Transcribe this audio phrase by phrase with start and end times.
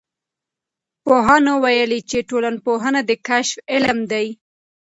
[1.05, 4.27] پوهانو ویلي چې ټولنپوهنه د کشف علم دی.